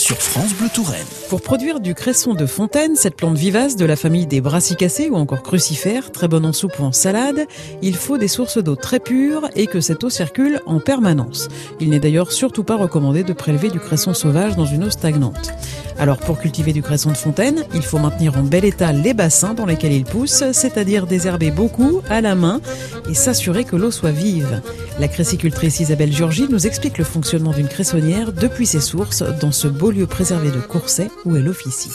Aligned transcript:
sur 0.00 0.16
France 0.16 0.54
Bleu 0.54 0.68
Touraine. 0.72 1.06
Pour 1.28 1.42
produire 1.42 1.78
du 1.78 1.94
cresson 1.94 2.32
de 2.32 2.46
fontaine, 2.46 2.96
cette 2.96 3.16
plante 3.16 3.36
vivace 3.36 3.76
de 3.76 3.84
la 3.84 3.96
famille 3.96 4.26
des 4.26 4.40
brassicacées 4.40 5.10
ou 5.10 5.16
encore 5.16 5.42
crucifères, 5.42 6.10
très 6.10 6.26
bonne 6.26 6.46
en 6.46 6.54
soupe 6.54 6.78
ou 6.78 6.84
en 6.84 6.92
salade, 6.92 7.46
il 7.82 7.94
faut 7.94 8.16
des 8.16 8.26
sources 8.26 8.56
d'eau 8.56 8.76
très 8.76 8.98
pures 8.98 9.48
et 9.56 9.66
que 9.66 9.82
cette 9.82 10.02
eau 10.02 10.08
circule 10.08 10.62
en 10.64 10.80
permanence. 10.80 11.48
Il 11.80 11.90
n'est 11.90 12.00
d'ailleurs 12.00 12.32
surtout 12.32 12.64
pas 12.64 12.78
recommandé 12.78 13.24
de 13.24 13.34
prélever 13.34 13.68
du 13.68 13.78
cresson 13.78 14.14
sauvage 14.14 14.56
dans 14.56 14.64
une 14.64 14.84
eau 14.84 14.90
stagnante. 14.90 15.52
Alors 15.98 16.16
pour 16.16 16.38
cultiver 16.38 16.72
du 16.72 16.80
cresson 16.80 17.10
de 17.10 17.16
fontaine, 17.16 17.66
il 17.74 17.82
faut 17.82 17.98
maintenir 17.98 18.38
en 18.38 18.42
bel 18.42 18.64
état 18.64 18.92
les 18.92 19.12
bassins 19.12 19.52
dans 19.52 19.66
lesquels 19.66 19.92
il 19.92 20.04
pousse, 20.04 20.44
c'est-à-dire 20.52 21.06
désherber 21.06 21.50
beaucoup 21.50 22.00
à 22.08 22.22
la 22.22 22.34
main 22.34 22.62
et 23.10 23.14
s'assurer 23.14 23.64
que 23.64 23.76
l'eau 23.76 23.90
soit 23.90 24.10
vive. 24.10 24.62
La 24.98 25.08
cressicultrice 25.08 25.80
Isabelle 25.80 26.12
Georgie 26.12 26.46
nous 26.48 26.66
explique 26.66 26.96
le 26.96 27.04
fonctionnement 27.04 27.52
d'une 27.52 27.68
cressonnière 27.68 28.32
depuis 28.32 28.66
ses 28.66 28.80
sources 28.80 29.22
dans 29.40 29.52
ce 29.52 29.68
beau 29.68 29.89
lieu 29.92 30.06
préservé 30.06 30.50
de 30.50 30.60
Courset 30.60 31.10
où 31.24 31.36
elle 31.36 31.48
officie. 31.48 31.90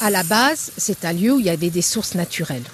À 0.00 0.10
la 0.10 0.22
base, 0.22 0.72
c'est 0.76 1.04
un 1.04 1.12
lieu 1.12 1.32
où 1.34 1.40
il 1.40 1.46
y 1.46 1.50
avait 1.50 1.70
des 1.70 1.82
sources 1.82 2.14
naturelles. 2.14 2.64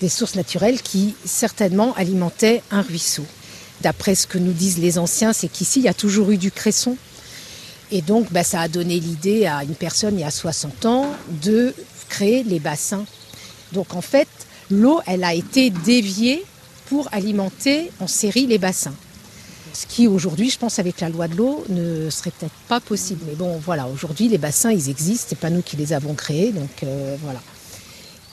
Des 0.00 0.08
sources 0.08 0.34
naturelles 0.34 0.80
qui 0.80 1.14
certainement 1.24 1.94
alimentaient 1.94 2.62
un 2.70 2.82
ruisseau. 2.82 3.24
D'après 3.82 4.14
ce 4.14 4.26
que 4.26 4.38
nous 4.38 4.52
disent 4.52 4.78
les 4.78 4.98
anciens, 4.98 5.32
c'est 5.32 5.48
qu'ici, 5.48 5.80
il 5.80 5.84
y 5.84 5.88
a 5.88 5.94
toujours 5.94 6.30
eu 6.30 6.38
du 6.38 6.50
cresson. 6.50 6.96
Et 7.90 8.00
donc, 8.00 8.32
bah, 8.32 8.44
ça 8.44 8.60
a 8.60 8.68
donné 8.68 8.98
l'idée 8.98 9.46
à 9.46 9.62
une 9.62 9.74
personne 9.74 10.14
il 10.14 10.22
y 10.22 10.24
a 10.24 10.30
60 10.30 10.86
ans 10.86 11.06
de 11.42 11.74
créer 12.08 12.42
les 12.42 12.60
bassins. 12.60 13.04
Donc, 13.72 13.94
en 13.94 14.00
fait, 14.00 14.28
l'eau, 14.70 15.00
elle 15.06 15.22
a 15.22 15.34
été 15.34 15.70
déviée 15.70 16.44
pour 16.86 17.08
alimenter 17.12 17.90
en 18.00 18.06
série 18.06 18.46
les 18.46 18.58
bassins. 18.58 18.94
Ce 19.74 19.86
qui 19.86 20.06
aujourd'hui, 20.06 20.50
je 20.50 20.58
pense, 20.58 20.78
avec 20.78 21.00
la 21.00 21.08
loi 21.08 21.26
de 21.26 21.34
l'eau, 21.34 21.64
ne 21.68 22.08
serait 22.08 22.30
peut-être 22.30 22.54
pas 22.68 22.78
possible. 22.80 23.22
Mais 23.26 23.34
bon, 23.34 23.58
voilà, 23.58 23.88
aujourd'hui, 23.88 24.28
les 24.28 24.38
bassins, 24.38 24.70
ils 24.70 24.88
existent. 24.88 25.26
C'est 25.30 25.38
pas 25.38 25.50
nous 25.50 25.62
qui 25.62 25.76
les 25.76 25.92
avons 25.92 26.14
créés, 26.14 26.52
donc 26.52 26.84
euh, 26.84 27.16
voilà. 27.22 27.40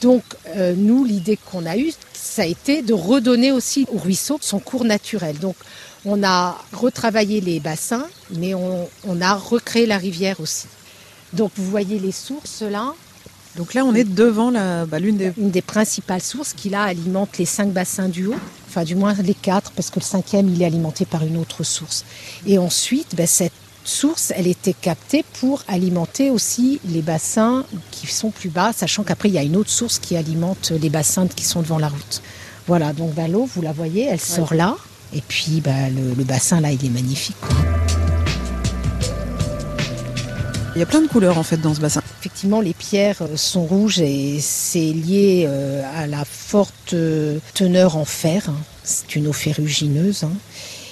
Donc, 0.02 0.24
euh, 0.56 0.74
nous, 0.78 1.04
l'idée 1.04 1.38
qu'on 1.38 1.66
a 1.66 1.78
eue, 1.78 1.92
ça 2.14 2.44
a 2.44 2.46
été 2.46 2.84
de 2.84 2.94
redonner 2.94 3.52
aussi 3.52 3.88
au 3.92 3.98
ruisseau 3.98 4.38
son 4.40 4.60
cours 4.60 4.86
naturel. 4.86 5.38
Donc, 5.40 5.56
on 6.06 6.24
a 6.24 6.58
retravaillé 6.74 7.42
les 7.42 7.60
bassins, 7.60 8.06
mais 8.32 8.54
on, 8.54 8.88
on 9.08 9.22
a 9.22 9.34
recréé 9.36 9.86
la 9.88 9.98
rivière 9.98 10.40
aussi. 10.40 10.68
Donc, 11.34 11.52
vous 11.56 11.70
voyez 11.70 12.00
les 12.00 12.12
sources 12.12 12.62
là. 12.62 12.94
Donc 13.58 13.74
là, 13.74 13.84
on 13.84 13.94
est 13.94 14.06
devant 14.06 14.52
bah, 14.52 15.00
l'une 15.00 15.18
des... 15.18 15.34
Une 15.38 15.52
des 15.52 15.62
principales 15.62 16.22
sources 16.22 16.54
qui 16.54 16.70
là 16.70 16.84
alimente 16.84 17.38
les 17.38 17.46
cinq 17.46 17.72
bassins 17.72 18.08
du 18.08 18.28
haut, 18.28 18.36
enfin 18.72 18.86
du 18.86 18.96
moins 18.96 19.14
les 19.14 19.34
quatre, 19.34 19.72
parce 19.72 19.90
que 19.90 20.00
le 20.00 20.06
cinquième, 20.06 20.48
il 20.48 20.62
est 20.62 20.66
alimenté 20.66 21.06
par 21.06 21.24
une 21.26 21.36
autre 21.36 21.64
source. 21.64 22.06
Et 22.46 22.58
ensuite, 22.58 23.16
ben, 23.16 23.28
cette 23.28 23.52
source, 23.84 24.32
elle 24.36 24.48
était 24.48 24.74
captée 24.74 25.26
pour 25.40 25.64
alimenter 25.68 26.30
aussi 26.30 26.80
les 26.86 27.02
bassins 27.02 27.66
qui 27.92 28.08
sont 28.08 28.32
plus 28.32 28.50
bas, 28.50 28.72
sachant 28.74 29.04
qu'après, 29.04 29.28
il 29.28 29.36
y 29.36 29.38
a 29.38 29.44
une 29.44 29.58
autre 29.58 29.70
source 29.70 30.00
qui 30.00 30.16
alimente 30.16 30.72
les 30.72 30.90
bassins 30.90 31.28
qui 31.28 31.44
sont 31.44 31.62
devant 31.62 31.80
la 31.80 31.90
route. 31.90 32.22
Voilà, 32.68 32.94
donc 32.94 33.14
ben, 33.14 33.30
l'eau, 33.30 33.46
vous 33.54 33.62
la 33.62 33.74
voyez, 33.74 34.06
elle 34.06 34.22
sort 34.22 34.54
là. 34.54 34.78
Et 35.14 35.22
puis 35.28 35.60
ben, 35.60 35.94
le, 35.94 36.14
le 36.14 36.24
bassin, 36.24 36.62
là, 36.62 36.72
il 36.72 36.86
est 36.86 36.90
magnifique. 36.90 37.36
Il 40.76 40.80
y 40.80 40.82
a 40.82 40.86
plein 40.86 41.02
de 41.02 41.08
couleurs 41.08 41.38
en 41.38 41.44
fait 41.44 41.58
dans 41.58 41.74
ce 41.74 41.82
bassin. 41.82 42.02
Effectivement, 42.20 42.62
les 42.62 42.74
pierres 42.74 43.18
euh, 43.22 43.36
sont 43.36 43.64
rouges 43.66 44.00
et 44.00 44.40
c'est 44.40 44.80
lié 44.94 45.46
euh, 45.48 45.84
à 45.98 46.08
la 46.08 46.24
forte 46.24 46.94
euh, 46.94 47.40
teneur 47.54 47.98
en 47.98 48.06
fer. 48.06 48.46
hein. 48.48 48.56
C'est 48.84 49.16
une 49.16 49.28
eau 49.28 49.34
ferrugineuse. 49.34 50.24
hein. 50.24 50.32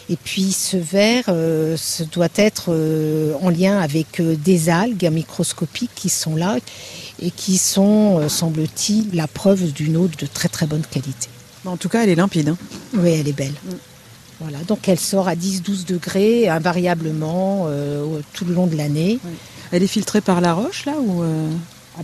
Et 0.10 0.18
puis 0.18 0.52
ce 0.52 0.76
vert, 0.76 1.26
euh, 1.30 1.78
ce 1.78 2.04
doit 2.04 2.28
être 2.36 2.66
euh, 2.74 3.34
en 3.42 3.50
lien 3.50 3.78
avec 3.80 4.20
euh, 4.20 4.36
des 4.36 4.70
algues 4.70 5.10
microscopiques 5.12 5.92
qui 5.96 6.10
sont 6.10 6.36
là 6.36 6.58
et 7.22 7.32
qui 7.32 7.58
sont, 7.58 8.28
semble-t-il, 8.28 9.16
la 9.16 9.28
preuve 9.28 9.72
d'une 9.72 9.96
eau 9.98 10.08
de 10.08 10.26
très 10.26 10.50
très 10.50 10.66
bonne 10.66 10.82
qualité. 10.90 11.30
En 11.66 11.78
tout 11.78 11.90
cas, 11.90 12.04
elle 12.04 12.10
est 12.10 12.16
limpide. 12.16 12.50
hein. 12.50 12.58
Oui, 12.96 13.12
elle 13.12 13.28
est 13.28 13.34
belle. 13.34 13.54
Voilà, 14.42 14.58
donc 14.68 14.88
elle 14.88 15.00
sort 15.00 15.28
à 15.28 15.36
10-12 15.36 15.86
degrés 15.86 16.48
invariablement 16.48 17.68
tout 18.34 18.46
le 18.46 18.54
long 18.54 18.68
de 18.68 18.78
l'année. 18.78 19.20
Elle 19.72 19.84
est 19.84 19.88
filtrée 19.88 20.22
par 20.22 20.42
la 20.42 20.54
roche 20.54 20.86
là 20.86 20.94
ou 21.00 21.22
euh, 21.24 21.50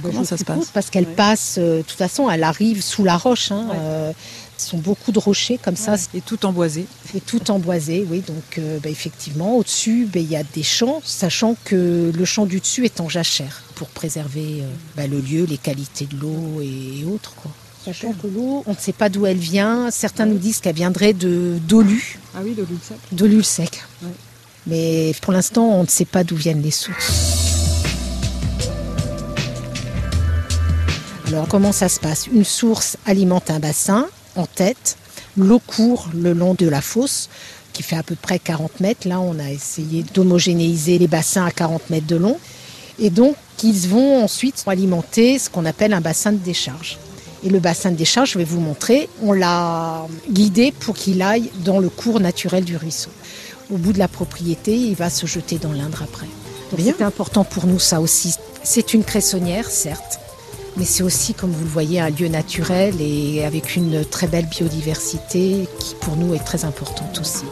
comment 0.02 0.22
Je 0.24 0.28
ça 0.28 0.38
se 0.38 0.44
passe 0.44 0.68
Parce 0.74 0.90
qu'elle 0.90 1.06
Ouais. 1.08 1.14
passe, 1.16 1.56
euh, 1.58 1.78
de 1.78 1.82
toute 1.84 1.98
façon, 1.98 2.30
elle 2.30 2.44
arrive 2.44 2.82
sous 2.84 3.04
la 3.04 3.18
roche. 3.18 3.52
Hein, 3.52 3.66
Ouais. 3.70 3.76
euh, 3.80 4.12
ce 4.58 4.68
sont 4.70 4.78
beaucoup 4.78 5.12
de 5.12 5.20
rochers 5.20 5.58
comme 5.62 5.76
ça, 5.76 5.96
Et 6.14 6.22
tout 6.22 6.46
emboisé. 6.46 6.86
c'est 7.12 7.26
tout 7.26 7.52
emboisé, 7.52 8.06
oui. 8.10 8.24
Donc, 8.26 8.62
bah, 8.82 8.90
effectivement, 8.90 9.58
au-dessus, 9.58 10.08
bah, 10.12 10.20
il 10.22 10.30
y 10.32 10.38
a 10.38 10.44
des 10.44 10.64
champs, 10.64 11.02
sachant 11.04 11.58
que 11.66 12.10
le 12.16 12.26
champ 12.26 12.46
du 12.46 12.62
dessus 12.62 12.86
est 12.86 13.02
en 13.02 13.10
jachère 13.10 13.64
pour 13.76 13.90
préserver 13.90 14.64
bah, 14.96 15.08
le 15.08 15.20
lieu, 15.20 15.44
les 15.46 15.58
qualités 15.58 16.06
de 16.06 16.16
l'eau 16.18 16.62
et, 16.62 17.02
et 17.02 17.04
autres. 17.06 17.34
Quoi. 17.36 17.52
Sachant 17.84 18.14
que 18.14 18.28
l'eau, 18.28 18.64
on 18.66 18.72
ne 18.72 18.78
sait 18.78 18.94
pas 18.94 19.10
d'où 19.10 19.26
elle 19.26 19.38
vient. 19.38 19.92
Certains 19.92 20.26
nous 20.26 20.38
disent 20.38 20.60
qu'elle 20.62 20.76
viendrait 20.76 21.14
de 21.14 21.58
d'Olu, 21.68 22.18
Ah 22.34 22.40
oui, 22.44 22.54
de 22.56 22.64
l'huile 22.64 22.80
sec. 22.82 22.98
de 23.12 23.26
l'huile 23.26 23.44
sec. 23.46 23.84
Ouais. 24.04 24.10
Mais 24.68 25.14
pour 25.22 25.34
l'instant, 25.34 25.66
on 25.68 25.84
ne 25.84 25.88
sait 25.90 26.06
pas 26.06 26.24
d'où 26.24 26.36
viennent 26.38 26.62
les 26.62 26.72
sources. 26.72 27.45
Alors, 31.36 31.50
comment 31.50 31.74
ça 31.74 31.90
se 31.90 32.00
passe? 32.00 32.28
Une 32.28 32.46
source 32.46 32.96
alimente 33.06 33.52
un 33.52 33.60
bassin 33.60 34.08
en 34.38 34.46
tête. 34.46 34.96
L'eau 35.36 35.60
court 35.60 36.08
le 36.14 36.32
long 36.32 36.54
de 36.54 36.66
la 36.66 36.80
fosse, 36.80 37.28
qui 37.74 37.84
fait 37.84 37.98
à 37.98 38.04
peu 38.04 38.16
près 38.16 38.40
40 38.40 38.80
mètres. 38.80 39.06
Là, 39.06 39.20
on 39.20 39.38
a 39.38 39.52
essayé 39.52 40.04
d'homogénéiser 40.14 40.98
les 40.98 41.08
bassins 41.08 41.46
à 41.46 41.52
40 41.52 41.90
mètres 41.90 42.08
de 42.08 42.16
long. 42.16 42.40
Et 43.00 43.10
donc, 43.10 43.36
ils 43.64 43.90
vont 43.90 44.24
ensuite 44.24 44.64
alimenter 44.66 45.38
ce 45.38 45.50
qu'on 45.50 45.66
appelle 45.66 45.92
un 45.92 46.00
bassin 46.00 46.32
de 46.32 46.38
décharge. 46.38 47.00
Et 47.44 47.50
le 47.50 47.60
bassin 47.60 47.92
de 47.92 47.98
décharge, 47.98 48.32
je 48.32 48.38
vais 48.38 48.46
vous 48.46 48.62
montrer, 48.62 49.10
on 49.22 49.34
l'a 49.34 50.08
guidé 50.32 50.72
pour 50.72 50.96
qu'il 50.96 51.22
aille 51.22 51.52
dans 51.66 51.80
le 51.80 51.90
cours 51.90 52.22
naturel 52.22 52.64
du 52.64 52.78
ruisseau. 52.78 53.12
Au 53.70 53.76
bout 53.76 53.92
de 53.92 54.00
la 54.00 54.08
propriété, 54.08 54.74
il 54.74 54.96
va 54.96 55.10
se 55.10 55.26
jeter 55.26 55.58
dans 55.58 55.74
l'Indre 55.74 56.02
après. 56.02 56.28
Donc 56.72 56.80
c'est 56.80 57.04
important 57.04 57.44
pour 57.44 57.68
nous 57.68 57.80
ça 57.80 58.00
aussi. 58.00 58.36
C'est 58.64 58.94
une 58.94 59.04
cressonnière, 59.04 59.70
certes, 59.70 60.20
mais 60.78 60.86
c'est 60.86 61.04
aussi, 61.04 61.34
comme 61.34 61.52
vous 61.52 61.64
le 61.64 61.70
voyez, 61.70 62.00
un 62.00 62.10
lieu 62.10 62.28
naturel 62.28 62.96
et 63.00 63.46
avec 63.46 63.76
une 63.76 64.04
très 64.06 64.28
belle 64.28 64.48
biodiversité 64.48 65.68
qui 65.80 65.96
pour 65.96 66.16
nous 66.18 66.34
est 66.34 66.44
très 66.44 66.66
importante 66.66 67.20
aussi. 67.20 67.46